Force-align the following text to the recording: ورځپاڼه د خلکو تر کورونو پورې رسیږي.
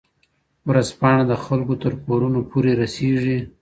ورځپاڼه 0.69 1.23
د 1.27 1.33
خلکو 1.45 1.73
تر 1.83 1.93
کورونو 2.05 2.39
پورې 2.51 2.71
رسیږي. 2.81 3.39